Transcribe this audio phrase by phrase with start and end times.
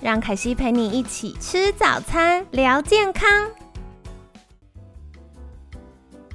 [0.00, 3.28] 让凯西陪你一起吃早餐，聊健康。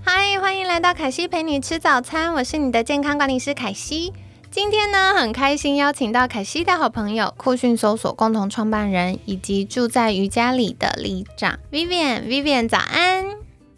[0.02, 4.12] 嗨，欢迎来到凯西陪你吃早餐，我是你的健康管理师凯西。
[4.52, 12.24] 今天呢，很开心邀请到凯西的好朋友酷讯搜索共同创办人，以及住在瑜伽里的里长 Vivian。
[12.24, 13.26] Vivian 早安，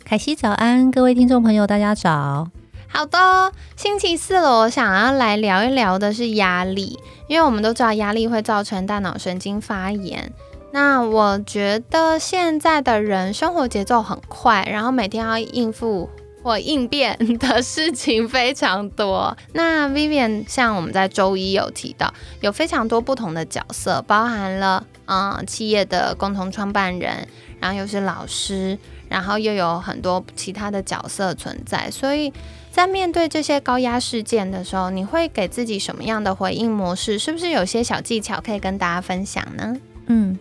[0.04, 2.50] 凯西早安，各位听众朋友大家早。
[2.96, 10.32] 好的，星期四了，我想要来聊一聊的是压力，因为我们都知道压力会造成大脑神经发炎。
[10.72, 16.10] 那我觉得现在的人生活节奏很快，然后每天要应付
[16.42, 19.36] 或应变的事情非常多。
[19.52, 27.28] 那 Vivian 像我们在周一有提到，有非常多不同的角色，包含了嗯企业的共同创办人，
[27.60, 28.80] 然后又是老师，
[29.16, 31.90] 然后又有很多其他的角色存在。
[31.90, 32.34] 所以
[32.70, 37.18] 在面对这些高压事件的时候，你会给自己什么样的回应模式？
[37.18, 39.74] 是不是有些小技巧可以跟大家分享呢？
[40.08, 40.38] 嗯，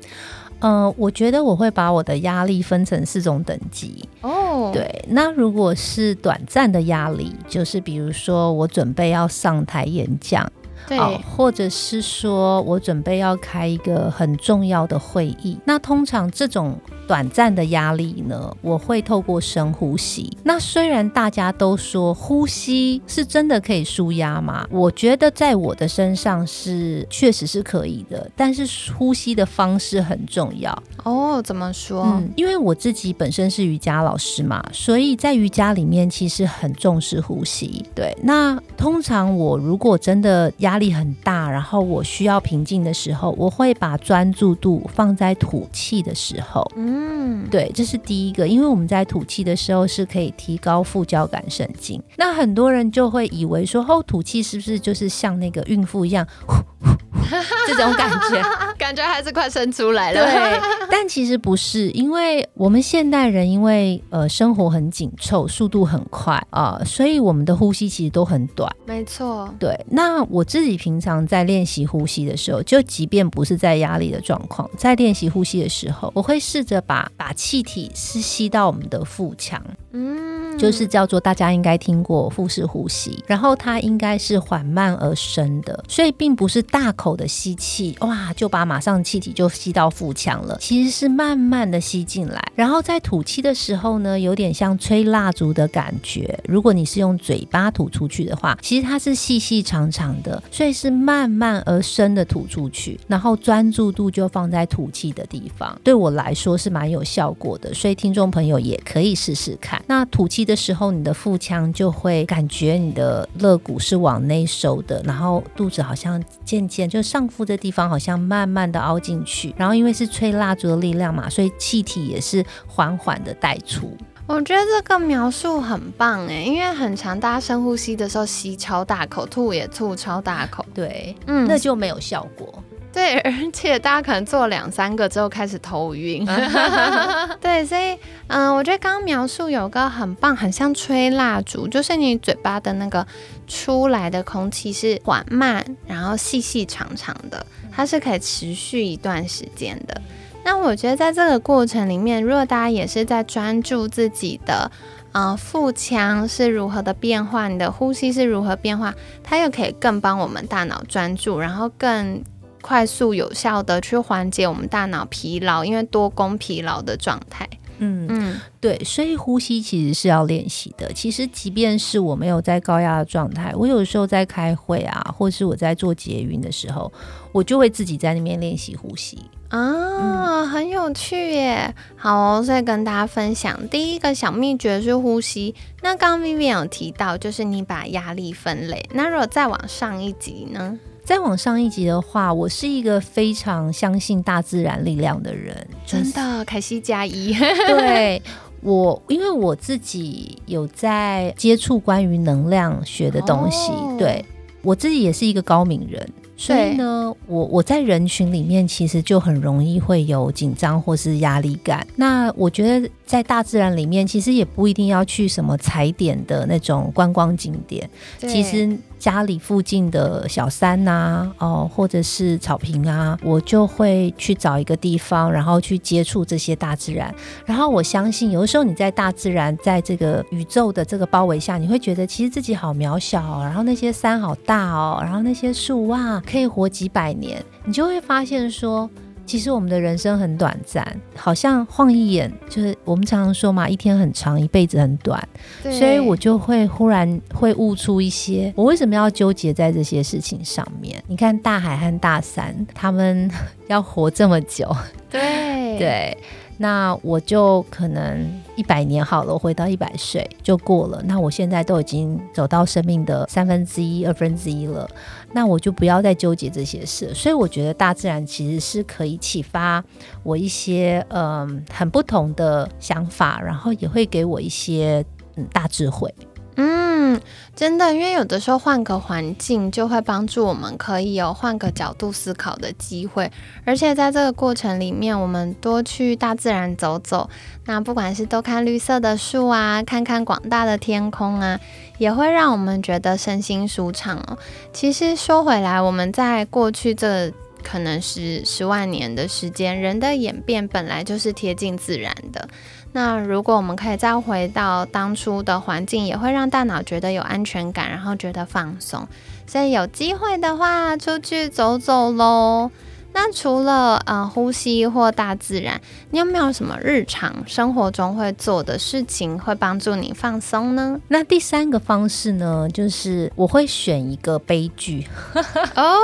[0.58, 4.08] 呃，我觉得我会把我的压力分成四种等级。
[4.22, 10.50] 哦，对，那如果是短暂的压力，就是比如说我准备要上台演讲，
[10.88, 10.98] 对，
[11.36, 16.76] 或者是说我准备要开一个很重要的会议，那通常这种。
[17.06, 20.36] 短暂的压力呢，我会透过深呼吸。
[20.42, 28.30] 那虽然大家都说呼吸是真的可以舒压嘛，我觉得在我的身上是确实是可以的。
[28.36, 31.40] 但是呼吸的方式很重要哦。
[31.42, 32.04] 怎么说？
[32.04, 37.84] 嗯，因为我自己本身是瑜伽老师嘛，所以在瑜伽里面其实很重视呼吸。
[37.94, 46.66] 对，那通常我如果真的压力很大，然后我需要平静的时候，我会把专注度放在吐气的时候。
[46.76, 46.93] 嗯。
[46.96, 52.00] 嗯，对，这是第一个，因为我们在吐气的时候是可以提高副交感神经。
[52.16, 56.24] 那很多人就会以为说，哦，吐气是不是就是像那个孕妇一样？
[57.66, 58.40] 这种感觉，
[58.78, 60.20] 感觉还是快生出来了。
[60.24, 68.70] 对，但其实不是，因为我们现代人因为呃生活很紧凑，速度很快啊，所以我们的呼吸其实都很短。
[68.86, 69.78] 没错，对。
[69.88, 79.62] 那我自己平常在练习呼吸的时候，就即便不是在压力的状况，在练习呼吸的时候，我会试着把把气体是吸到我们的腹腔。
[79.92, 90.56] 嗯，就是叫做大家应该听过腹式呼吸，然后它应该是缓慢而深的，所以并不是大口的吸气，哇，就把马上气体就吸到腹腔了。
[90.60, 96.38] 其实是慢慢的吸进来，然后在吐气的时候呢，有点像吹蜡烛的感觉。
[96.46, 105.78] 如果你是用嘴巴吐出去的话，其实它是细细长长的，所以是慢慢而深的吐出去，然后专注度就放在吐气的地方。
[105.82, 109.82] 对我来说是蛮有效果的，所以听众朋友也可以试试看。
[109.86, 123.96] 那吐气的时候，你的腹腔就会感觉你的肋骨是往内收的，然后肚子好像渐渐就上腹的地方好像慢慢的凹进去，然后因为是吹蜡烛的力量嘛，所以气体也是缓缓的带出。
[124.26, 132.63] 我觉得这个描述很棒哎，因为很长，大家深呼吸的时候吸超大口，吐也吐超大口，对，嗯，那就没有效果。
[132.94, 136.24] 对，而且大家可能做两三个之后开始头晕。
[137.42, 143.04] 对，所以嗯，我觉得刚刚描述有个很棒，很像吹蜡烛，就是你嘴巴的那个
[143.48, 150.00] 出来的空气是缓慢，然后细细长长的，它是可以持续一段时间的。
[150.44, 154.70] 那我觉得在这个过程里面，如果大家也是在专注自己的
[155.10, 158.94] 呃腹腔是如何的变化，你的呼吸是如何变化，
[159.24, 162.22] 它又可以更帮我们大脑专注，然后更。
[162.64, 167.46] 快速有效的去缓解我们大脑疲劳，因为多功疲劳的状态。
[167.76, 170.90] 嗯嗯，对，所以呼吸其实是要练习的。
[170.94, 176.90] 其实，即便是我没有在高压的状态，我有时候在开会啊，或是我在做捷运的时候，
[177.32, 179.18] 我就会自己在那边练习呼吸
[179.48, 181.74] 啊，很有趣耶。
[181.96, 185.54] 好，所以跟大家分享第一个小秘诀是呼吸。
[185.82, 188.88] 那刚刚 Vivian 有提到，就是你把压力分类。
[188.94, 190.78] 那如果再往上一级呢？
[191.04, 195.54] 再往上一级的话，我是一个非常相信大自然力量的人，
[195.84, 197.34] 真的，凯西加一。
[197.68, 198.20] 对
[198.62, 204.24] 我，因为我自己有在接触关于能量学的东西，对
[204.62, 206.08] 我自己也是一个高敏人。
[206.36, 211.86] 所以呢，我我在人群里面其实就很容易会有紧张或是压力感。
[211.94, 218.78] 那我觉得在大自然里面，其实也不一定要去什么踩点的那种观光景点，其实。
[218.96, 227.14] 家里附近的小山呐，哦，或者是草坪啊，我就会去找一个地方，然后去接触这些大自然。
[227.44, 233.42] 然后我相信，有的时候你在大自然，在这个宇宙的这个包围下，你会觉得其实自己好渺小哦。
[233.42, 238.88] 然后那些山好大哦，然后那些树哇，可以活几百年，你就会发现说。
[239.26, 240.86] 其实我们的人生很短暂，
[241.16, 245.26] 好像晃一眼，就是我们常常说嘛，一天很长，一辈子很短。
[245.62, 251.02] 所以我就会忽然会悟出一些，我为什么要纠结在这些事情上面？
[251.06, 253.30] 你看大海和大山，他们
[253.68, 254.74] 要活这么久，
[255.10, 256.18] 对对。
[256.56, 261.02] 那我就可能一百年好了，我回到一百岁就过了。
[261.04, 264.88] 那我现在都已经走到生命的三分之一、二分之一了，
[265.32, 267.12] 那我就不要再纠结这些事。
[267.12, 269.82] 所以我觉得大自然其实是可以启发
[270.22, 275.04] 我一些嗯很不同的想法，然后也会给我一些
[275.36, 276.14] 嗯大智慧。
[276.56, 277.20] 嗯，
[277.56, 283.30] 真的，因为有的时候换个环境就会帮助我们可以有换个角度思考的机会，
[283.64, 287.28] 而且在这个过程里面，我们多去大自然走走，
[287.64, 291.58] 那不管是多看绿色的树啊，看看广大的天空啊，
[291.98, 294.38] 也会让我们觉得身心舒畅哦。
[294.72, 297.32] 其实说回来，我们在过去这
[297.64, 302.48] 可能是十万年的时间，人的演变本来就是贴近自然的。
[302.92, 309.08] 那如果我们可以再回到当初的环境，也会让大脑觉得有安全感，然后觉得放松。
[309.46, 312.70] 所以有机会的话，出去走走喽。
[313.16, 315.80] 那除了呃呼吸或大自然，
[316.10, 321.00] 你有没有什么日常生活中会做的事情会帮助你放松呢？
[321.06, 325.06] 那第三个方式呢，就是我会选一个悲剧
[325.76, 325.96] 哦，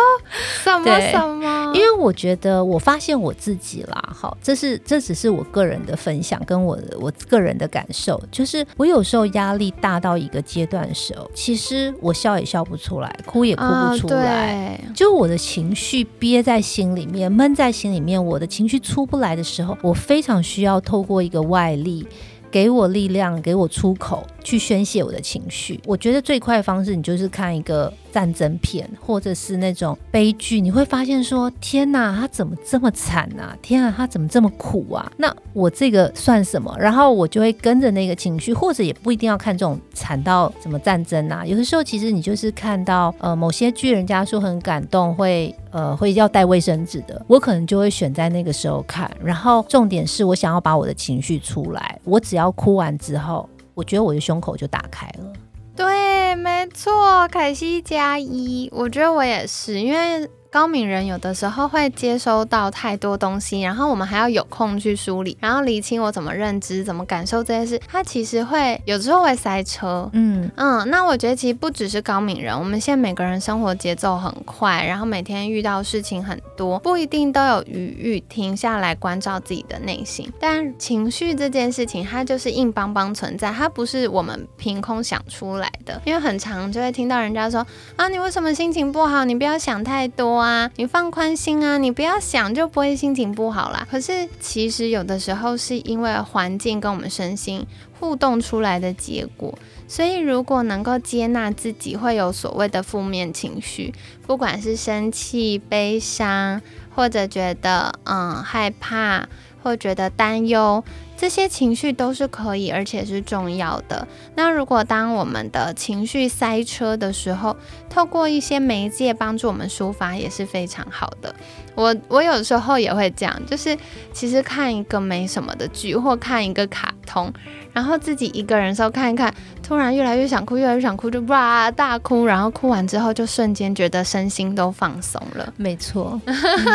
[0.62, 1.40] 什么什么？
[1.75, 17.00] 因为我觉得我发现我自己啦，好，这是这只是我个人的分享，跟我我个人的感受，就是我有时候压力大到一个阶段的时候，其实我笑也笑不出来，哭也哭不出来，就我的情绪憋在心里。
[17.00, 22.06] 里面闷在心里面，我的情绪出不来的时候，我非常需要透过一个外力，
[22.50, 25.81] 给我力量，给我出口，去宣泄我的情绪。
[25.87, 27.92] 我觉得最快的方式，你就是看一个。
[28.12, 33.56] 战争片，或者是那种悲剧，你会发现说：天哪，他怎么这么惨啊？
[33.62, 35.08] 天啊，他怎么这么苦啊？
[35.19, 36.76] 那我这个算什么？
[36.76, 41.46] 然后我就会跟着那个情绪，或者也不一定要看这种惨到什么战争啊。
[41.46, 49.08] 有的时候其实你就是看到呃某些剧，人家说很感动，会呃会要带卫生纸的，我可能就会选在那个时候看。
[49.22, 53.48] 然后重点是我想要把我的情绪出来，我只要哭完之后，
[53.81, 55.32] 我觉得我的胸口就打开了。
[55.75, 60.29] 对，没错，凯西加一，我觉得我也是，因为。
[60.52, 67.81] 高敏人有的时候会接收到太多东西，然后我们还要有空去梳理，然后理清我怎么认知、怎么感受这件事。
[67.87, 70.91] 他其实会有时候会塞车，嗯嗯。
[70.91, 80.29] 那我觉得其实不只是高敏人，我们现在每个人生活节奏很快，然后每天遇到事情很多，不一定都有余裕停下来关照自己的内心。
[80.41, 86.03] 但情绪这件事情，它就是硬邦邦存在，它不是我们凭空想出来的。
[86.05, 87.64] 因为很常就会听到人家说
[87.94, 89.25] 啊，你为什么心情不好？
[89.25, 90.39] 你不要想太多。
[90.40, 93.86] 啊，你放宽心啊，你不要想就不会心情不好啦。
[93.91, 97.67] 可是其实有的时候是因为环境跟我们身心
[97.98, 99.56] 互动出来的结果。
[99.86, 103.93] 所以如果能够接纳自己会有所谓的负面情绪，
[104.24, 106.62] 不管是生气、悲伤，
[106.94, 109.29] 或者觉得嗯害怕，
[109.62, 110.82] 会觉得担忧。
[111.17, 114.08] 这些情绪都是可以，而且是重要的。
[114.36, 117.55] 那如果当我们的情绪塞车的时候，
[117.90, 121.34] 透过一些媒介帮助我们抒发也是非常好的。
[121.74, 123.76] 我我有时候也会这样，就是
[124.14, 127.31] 其实看一个没什么的剧，或看一个卡通。
[127.72, 132.27] 然后自己一个人的时候看一看，突然越来越想哭，越来越想哭，就哇大哭。
[132.27, 135.53] 然后哭完之后，就瞬间觉得身心都放松了。
[135.56, 136.20] 没错，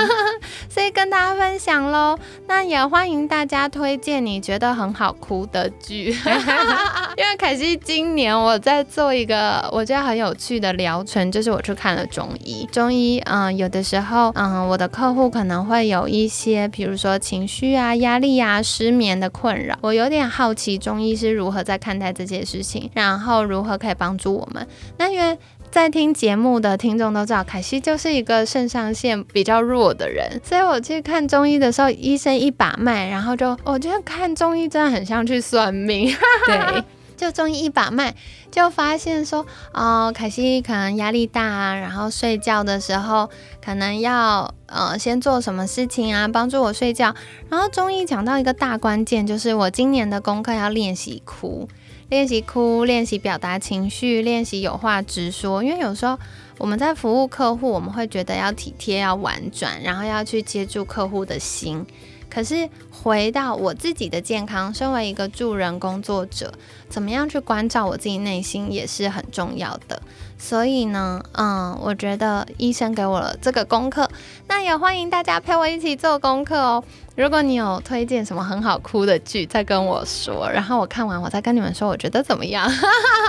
[0.70, 2.18] 所以跟大家分享喽。
[2.48, 6.16] 那也欢迎大家推荐你觉得很好哭的剧，
[7.18, 12.68] 因为凯西今年我在做一个我觉得很有趣的疗程，就是我去看了中医。
[12.72, 20.78] 中医，嗯，有的时候，嗯，我的客户可能会有一些，比如说情绪啊、压力啊、失眠的困扰，我有点好奇。
[20.78, 24.68] 中医是如何在看待这件事情，然后如何可以帮助我们？
[24.98, 25.38] 那因为
[25.72, 36.14] 在听节目的听众都知道，凯西就是一个肾上腺比较弱的人，所以我去看中医的时候，医生一把脉，然后就我觉得看中医真的很像去算命。
[36.46, 36.84] 对。
[37.16, 38.14] 就中医一把脉，
[38.52, 43.30] 就发现说，哦，凯西可能压力大啊，然后睡觉的时候
[43.64, 47.16] 可能要呃先做什么事情啊，帮助我睡觉。
[47.50, 51.68] 然后中医讲到一个大关键，就是我今年的功课要练习哭，
[52.10, 55.64] 练习哭，练习表达情绪，练习有话直说。
[55.64, 56.18] 因为有时候
[56.58, 61.86] 我们在服务客户，我们会觉得要体贴、要婉转，然后要去接住客户的心。
[62.30, 66.54] 可是回到我自己的健康，身为一个助人工作者，
[66.90, 70.02] 怎么样去关照我自己内心也是很重要的。
[70.38, 74.10] 所以呢，嗯，我觉得医生给我了这个功课，
[74.48, 76.84] 那也欢迎大家陪我一起做功课哦。
[77.16, 82.70] 如果你有推荐什么很好哭的剧，再跟我说，然后我看完我再跟你们说，我觉得怎么样？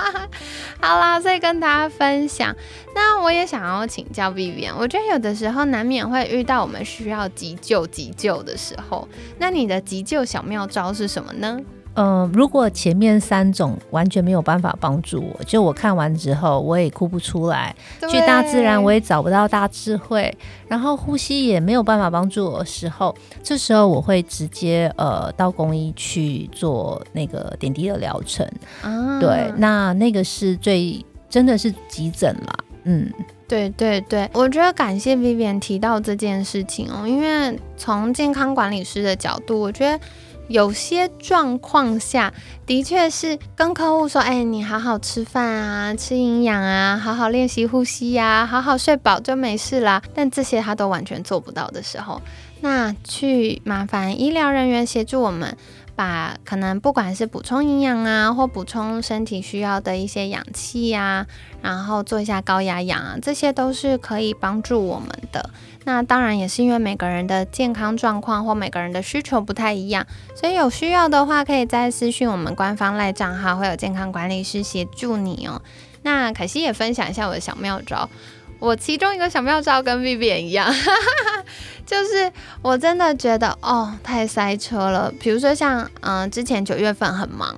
[0.81, 2.53] 好啦，所以跟大家分享。
[2.93, 9.07] 那我也想要请教 Vivian，我觉得有的时候难免会遇到我们需要急救急救的时候，
[9.39, 11.57] 那你的急救小妙招是什么呢？
[11.97, 17.75] 嗯，如果前面三种完全没有办法帮助我，就我看完之后我也哭不出来，
[18.07, 20.31] 去大自然我也找不到大智慧，
[20.67, 28.47] 然后呼吸也没有办法帮助我的时候，这时候我会直接呃到公医去做那个点滴的疗程。
[28.83, 32.53] 啊，对，那那个是最真的是急诊啦。
[32.83, 33.11] 嗯，
[33.47, 39.99] 对对对，我觉得感谢 Vivian 提到这件事情哦，因为从健康管理师的角度，我觉得。
[40.47, 42.33] 有些状况下
[42.65, 52.21] 的确是跟客户说：“哎，你好好吃饭啊，吃营养啊，好好练习呼吸呀，好好睡饱就没事啦。”但这些他都完全做不到的时候，
[52.61, 55.55] 那去麻烦医疗人员协助我们。
[55.97, 61.25] 把可能不管是补充营养啊，或补充身体需要的一些氧气呀，
[61.63, 65.49] 然后做一下高压氧啊，这些都是可以帮助我们的。
[65.85, 75.59] 那当然也是因为每个人的健康状况或每个人的需求不太一样，所以有需要的话，可以在私讯我们官方赖账号，会有健康管理师协助你哦。
[76.03, 78.07] 那可惜也分享一下我的小妙招。
[78.59, 80.73] 我其中一个小妙招跟 Vivian 一样，
[81.85, 85.13] 就是我真的觉得哦太塞车了。
[85.19, 87.55] 比如说像嗯之前九月份很忙，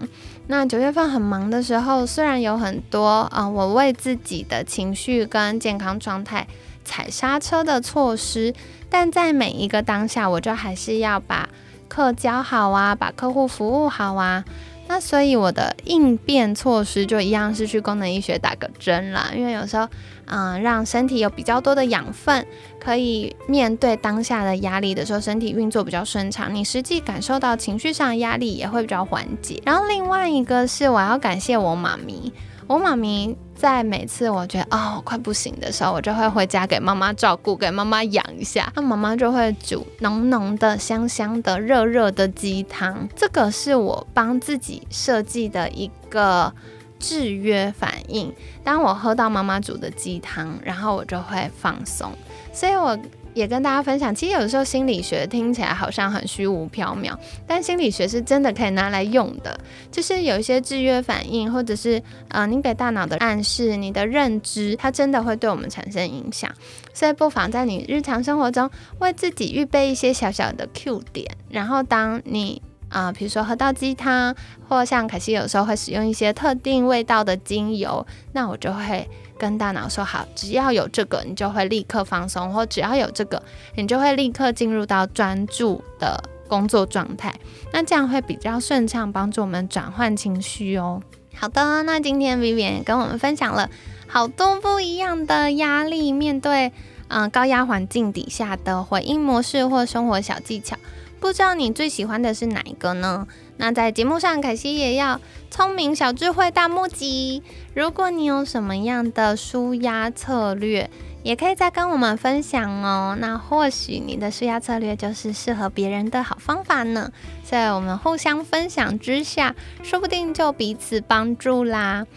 [0.48, 6.48] 那九月份很忙的时候，虽然有很多嗯我为自己的情绪跟健康状态
[6.84, 8.54] 踩刹车的措施，
[8.90, 11.48] 但在每一个当下，我就还是要把
[11.88, 14.44] 课教好啊，把客户服务好啊。
[14.90, 19.88] 那所以我的应变措施就一样是去功能医学打个针啦，因为有时候，
[20.26, 22.44] 嗯，让身体有比较多的养分，
[22.80, 29.62] 可以面对当下的压力的时候，身体运作比较顺畅，你实际感受到情绪上压力也会比较缓解。
[29.64, 32.34] 然后另外一个是我要感谢我妈咪。
[32.70, 38.72] 我妈咪在每次我觉得哦快不行的时候，我就会回家给妈妈照顾，给妈妈养一下。
[38.76, 43.10] 那妈妈就会煮浓浓的、香香的、热热的鸡汤。
[43.16, 46.54] 这个是我帮自己设计的一个
[47.00, 48.32] 制约反应。
[48.64, 52.12] 当我喝到妈妈煮的鸡汤，然后我就会放松。
[52.54, 52.96] 所以我。
[53.40, 57.16] 也跟大家分享，其实有时候心理学听起来好像很虚无缥缈，
[57.48, 59.58] 但心理学是真的可以拿来用的。
[59.90, 66.52] 就是有一些制约反应，或者是呃，你给大脑的暗示，你的认知，它真的会对我们产生影响。
[66.94, 68.70] 所以不妨在你日常生活中
[69.00, 74.36] 为自己预备一些小小的 Q 点，然后当你啊，比如说喝到鸡汤，
[74.68, 79.10] 或像凯西有时候会使用一些特定味道的精油，那我就会。
[79.40, 83.42] 跟大脑说好，只要有这个，你就会立刻放松；或只要有这个，
[83.76, 87.34] 你就会立刻进入到专注的工作状态。
[87.72, 91.02] 那这样会比较顺畅，帮助我们转换情绪哦。
[91.34, 93.70] 好的，那今天 Vivian 也跟我们分享了
[94.08, 96.74] 好多不一样的压力，面对
[97.08, 100.76] 嗯高压环境底下的回应模式或生活小技巧。
[101.20, 103.28] 不知道你最喜欢的是哪一个呢？
[103.58, 105.20] 那在节目上，凯西也要
[105.52, 107.44] 聪明小智慧大募集。
[107.74, 110.90] 如果你有什么样的舒压策略，
[111.22, 113.18] 也可以再跟我们分享哦。
[113.20, 117.12] 那或许你的舒压策略就是适合别人的好方法呢。
[117.44, 122.08] 在我们互相分享之下，说不定就彼此帮助啦。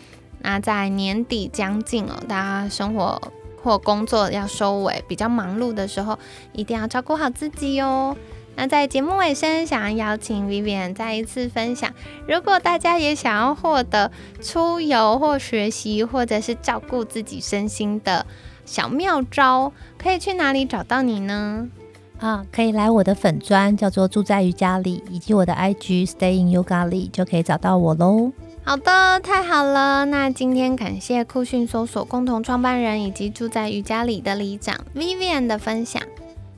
[0.40, 3.21] 那在年底将近哦，大家生活
[3.62, 6.16] 或工作要收尾，比较忙碌的时候，
[6.52, 8.16] 一定要照顾好自己哦。
[8.54, 11.90] 那在节目尾声，想要邀请 Vivian 再一次分享，
[12.28, 18.26] 如果大家也想要获得出游或学习，或者是照顾自己身心的
[18.64, 21.68] 小妙招，可以去哪里找到你呢？
[22.21, 28.30] 啊，可以来我的粉砖，叫做住在瑜伽里，以及我的 IG Stay in Yoga 里，就可以找到我喽。
[28.64, 30.04] 好的，太好了。
[30.04, 36.00] 那今天感谢酷讯搜索共同创办人以及住在瑜伽里的里长 Vivian 的分享。